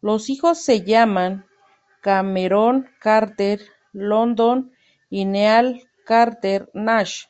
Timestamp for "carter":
2.98-3.60, 6.06-6.70